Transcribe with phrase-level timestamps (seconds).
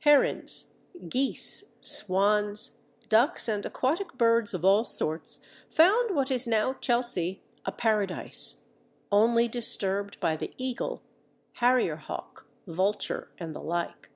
[0.00, 0.74] Herons,
[1.08, 2.72] geese, swans,
[3.08, 8.66] ducks, and aquatic birds of all sorts found what is now Chelsea a paradise,
[9.10, 11.00] only disturbed by the eagle,
[11.52, 14.10] harrier hawk, vulture, and the like.